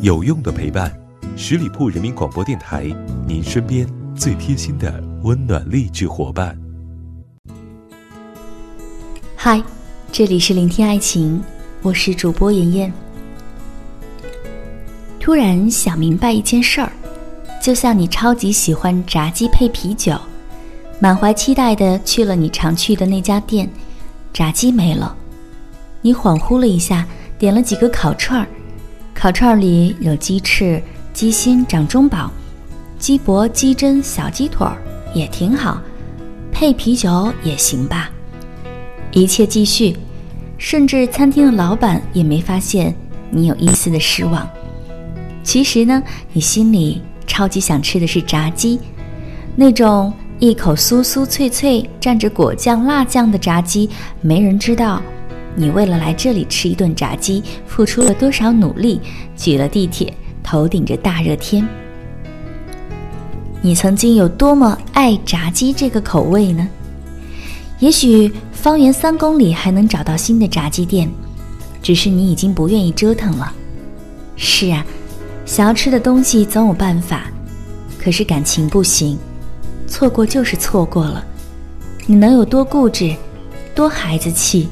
[0.00, 0.92] 有用的陪伴，
[1.36, 2.84] 十里铺人民广播电台，
[3.26, 6.56] 您身边最贴心的温暖励志伙伴。
[9.34, 9.62] 嗨，
[10.12, 11.42] 这里是聆听爱情，
[11.82, 12.92] 我是主播妍妍。
[15.18, 16.92] 突然想明白一件事儿，
[17.62, 20.14] 就像你超级喜欢炸鸡配啤酒，
[20.98, 23.68] 满怀期待的去了你常去的那家店，
[24.32, 25.16] 炸鸡没了，
[26.02, 27.06] 你恍惚了一下，
[27.38, 28.46] 点了几个烤串儿。
[29.14, 30.82] 烤串里有鸡翅、
[31.14, 32.30] 鸡心、掌中宝、
[32.98, 34.76] 鸡脖、鸡胗、小鸡腿儿，
[35.14, 35.80] 也挺好，
[36.52, 38.10] 配啤酒也行吧。
[39.12, 39.96] 一切继续，
[40.58, 42.94] 甚至餐厅的老板也没发现
[43.30, 44.46] 你有一丝的失望。
[45.42, 48.78] 其实呢，你心里超级想吃的是炸鸡，
[49.56, 53.88] 那种一口酥酥脆脆、蘸着果酱、辣酱的炸鸡，
[54.20, 55.00] 没人知道。
[55.56, 59.00] 你为了来这里吃一顿炸鸡，付出了多少努力？
[59.36, 60.12] 挤了地铁，
[60.42, 61.66] 头顶着大热天。
[63.60, 66.68] 你曾经有多么爱炸鸡这个口味呢？
[67.78, 71.08] 也许方圆三公里还能找到新的炸鸡店，
[71.82, 73.52] 只是你已经不愿意折腾了。
[74.36, 74.84] 是啊，
[75.46, 77.24] 想要吃的东西总有办法，
[77.98, 79.16] 可是感情不行，
[79.86, 81.24] 错过就是错过了。
[82.06, 83.14] 你能有多固执，
[83.74, 84.68] 多孩子气？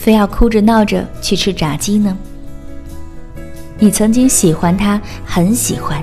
[0.00, 2.16] 非要哭着闹着去吃炸鸡呢？
[3.78, 6.02] 你曾经喜欢他，很喜欢，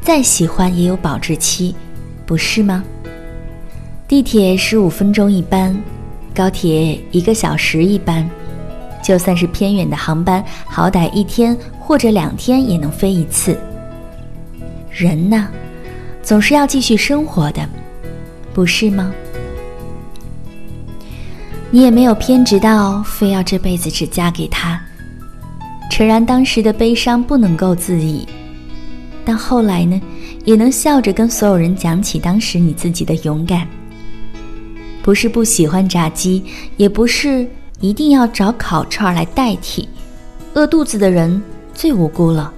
[0.00, 1.74] 再喜欢也有保质期，
[2.24, 2.82] 不是吗？
[4.08, 5.78] 地铁十五分钟一班，
[6.34, 8.26] 高铁一个小时一班，
[9.02, 13.54] 就算是偏远的航班，好歹一天或者两天也能飞一次。
[14.90, 15.46] 人呢，
[16.22, 17.68] 总是要继续生活的，
[18.54, 19.12] 不是吗？
[21.72, 24.80] 你也没有偏执到非要这辈子只嫁给他。
[25.88, 28.26] 诚然，当时的悲伤不能够自已，
[29.24, 30.00] 但后来呢，
[30.44, 33.66] 也能笑着跟所有人讲起当时你自己的勇敢。
[35.02, 36.44] 不是不喜欢炸鸡，
[36.76, 37.46] 也不是
[37.80, 39.88] 一定要找烤串来代替。
[40.54, 41.40] 饿肚子的人
[41.72, 42.52] 最无辜了，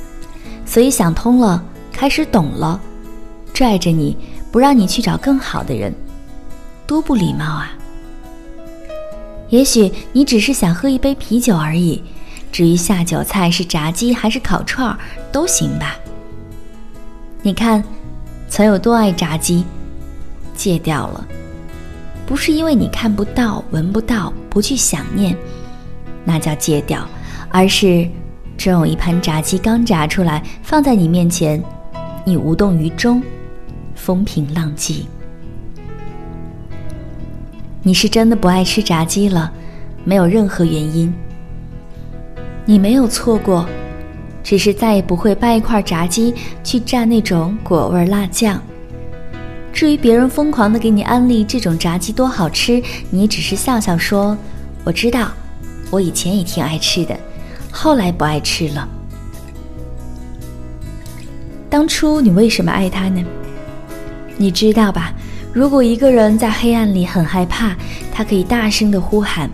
[0.65, 1.62] 所以想通了，
[1.93, 2.81] 开始懂了，
[3.53, 4.17] 拽着你
[4.50, 5.94] 不让你去找更好的人，
[6.87, 7.73] 多不礼貌啊！
[9.53, 12.03] 也许你只是想喝一杯啤酒而已，
[12.51, 14.99] 至于下酒菜是炸鸡还是烤串儿
[15.31, 15.95] 都行吧。
[17.43, 17.85] 你看，
[18.49, 19.62] 曾有多爱炸鸡，
[20.57, 21.29] 戒掉了，
[22.25, 25.37] 不是因为你看不到、闻不到、不去想念，
[26.25, 27.07] 那叫戒掉，
[27.51, 28.09] 而是
[28.57, 31.62] 真有一盘炸鸡刚炸出来放在你面前，
[32.25, 33.23] 你无动于衷，
[33.95, 35.07] 风平浪静。
[37.84, 39.53] 你是真的不爱吃炸鸡了，
[40.04, 41.12] 没有任何原因。
[42.65, 43.66] 你没有错过，
[44.44, 46.32] 只是再也不会掰一块炸鸡
[46.62, 48.62] 去蘸那种果味辣酱。
[49.72, 54.38] 至于别人疯狂的给你安利这种炸鸡多好吃，你只是笑笑说
[54.84, 55.32] ：“我知道，
[55.91, 57.19] 我以前也挺爱吃的，
[57.72, 58.88] 后来不爱吃了。”
[61.69, 63.25] 当初你为什么爱他呢？
[64.37, 65.12] 你知道吧？
[65.53, 67.77] 如果一个人在黑暗里很害怕，
[68.11, 69.51] 他可以大声的呼喊，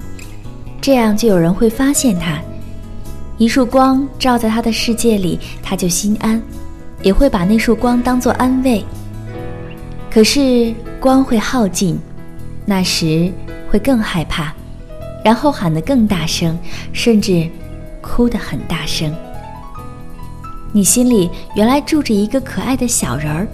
[0.80, 2.38] 这样就有人会发现他。
[3.36, 6.40] 一束光照在他的世界里，他就心安，
[7.02, 8.84] 也会把那束光当作安慰。
[10.08, 11.98] 可是光会耗尽，
[12.64, 13.32] 那时
[13.68, 14.52] 会更害怕，
[15.24, 16.56] 然后喊得更大声，
[16.92, 17.48] 甚至
[18.00, 19.12] 哭得很大声。
[20.72, 23.48] 你心里原来住着一个可爱的小人儿，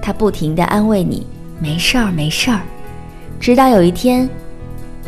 [0.00, 1.26] 他不停地安慰你。
[1.60, 2.60] 没事儿，没事儿。
[3.40, 4.28] 直到有一天，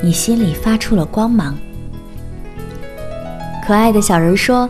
[0.03, 1.56] 你心里发出了光芒。
[3.66, 4.69] 可爱的小人说：“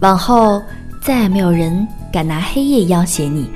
[0.00, 0.62] 往后
[1.00, 3.48] 再也没有人敢拿黑夜要挟你。”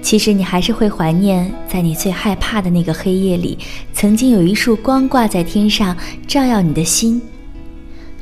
[0.00, 3.58] 其实你还是会怀念，在你最害怕的那个黑夜里，
[3.92, 5.96] 曾经有一束光挂在天上，
[6.28, 7.20] 照耀你的心。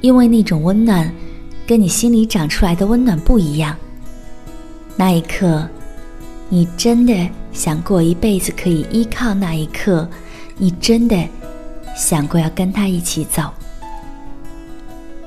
[0.01, 1.13] 因为那种温暖，
[1.67, 3.77] 跟你心里长出来的温暖不一样。
[4.97, 5.69] 那一刻，
[6.49, 7.15] 你真的。
[7.55, 10.07] 想过一辈子可以依靠那一刻，
[10.59, 11.17] 你真的
[11.97, 13.45] 想过要跟他一起走？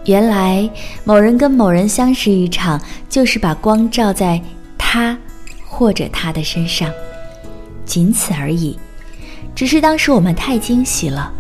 [0.06, 0.70] 原来
[1.06, 2.80] 某人跟某人相识一场，
[3.10, 4.42] 就是把光照在
[4.78, 5.18] 他
[5.66, 6.92] 或者他的身上，
[7.86, 8.78] 仅此而已。
[9.56, 11.32] 只是当时我们太惊喜了，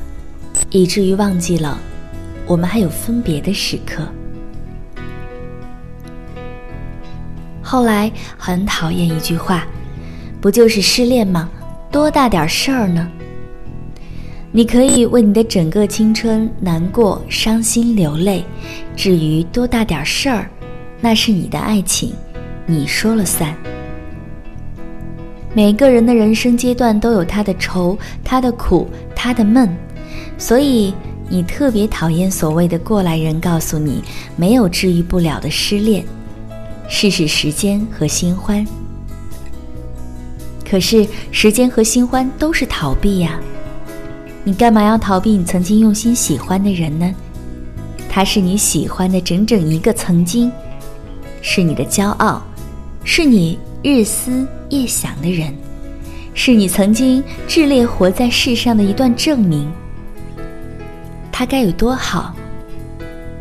[0.71, 1.77] 以至于忘记了
[2.47, 4.07] 我们还有分别的时刻。
[7.61, 9.67] 后来很讨厌一句话。
[10.39, 11.49] 不就是失恋吗？
[11.91, 13.09] 多大点事儿呢？
[14.51, 18.43] 你可以为你的整个青春难过、伤心、流泪，
[18.95, 20.49] 至于多大点事儿，
[21.01, 22.13] 那是你的爱情，
[22.65, 23.55] 你说了算。
[25.53, 29.69] 每个人的人生阶段都有他的愁、他的苦、他的闷，
[30.37, 30.93] 所以
[31.29, 34.03] 你特别讨厌所谓的过来人告诉你
[34.35, 36.05] 没有治愈不了的失恋，
[36.87, 38.65] 试试时间和新欢。
[40.69, 43.39] 可是时间和新欢都是逃避呀，
[44.43, 47.15] 你干嘛要逃避你曾经用心喜欢的人呢？
[48.09, 50.51] 他是你喜欢的整整一个曾经，
[51.41, 52.41] 是你的骄傲，
[53.03, 55.53] 是你日思夜想的人，
[56.33, 59.71] 是你曾经炽烈活在世上的一段证明。
[61.31, 62.35] 他该有多好？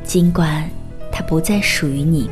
[0.05, 0.69] 尽管
[1.11, 2.31] 他不再属于你。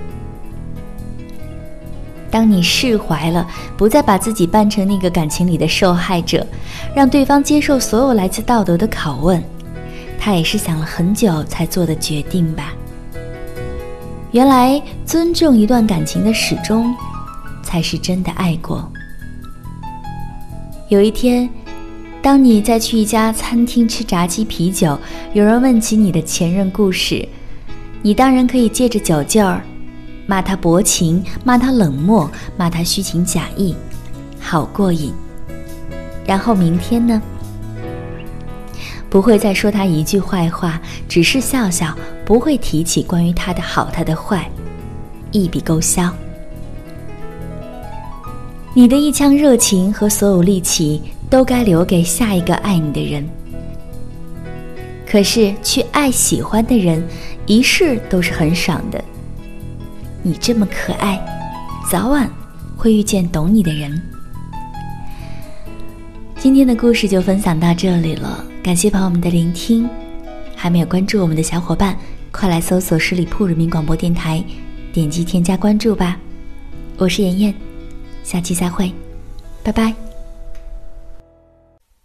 [2.34, 3.46] 当你释怀了，
[3.76, 6.44] 不再把自己扮成那个感情里的受害者，
[6.92, 9.40] 让对方接受所有来自道德的拷问，
[10.18, 12.72] 他也是想了很久才做的决定吧。
[14.32, 16.92] 原来尊重一段感情的始终，
[17.62, 18.90] 才是真的爱过。
[20.88, 21.48] 有一天，
[22.20, 24.98] 当你再去一家餐厅吃炸鸡啤酒，
[25.34, 27.28] 有人问起你的前任故事，
[28.02, 29.62] 你当然可以借着酒劲儿。
[30.26, 33.74] 骂他薄情，骂他冷漠，骂他虚情假意，
[34.40, 35.12] 好过瘾。
[36.26, 37.20] 然后明天呢？
[39.10, 44.50] 不会再说他一句坏话，只是笑笑，不会提起关于他的好，他的坏，
[45.30, 46.12] 一笔勾销。
[48.72, 51.00] 你的一腔热情和所有力气
[51.30, 53.24] 都该留给下一个爱你的人。
[55.06, 57.00] 可是去爱喜欢的人，
[57.46, 59.04] 一世都是很爽的。
[60.26, 61.22] 你这么可爱，
[61.90, 62.26] 早晚
[62.78, 64.00] 会遇见懂你的人。
[66.38, 69.86] 今天的故事就分享到这里了，感谢朋友们的聆听。
[70.56, 71.94] 还没有关注我们的小伙伴，
[72.32, 74.42] 快来搜索十里铺人民广播电台，
[74.94, 76.18] 点击添加关注吧。
[76.96, 77.54] 我是妍妍，
[78.22, 78.90] 下期再会，
[79.62, 79.94] 拜拜。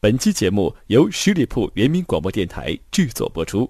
[0.01, 3.69] 本期节目由十里铺人民广播电台制作播出。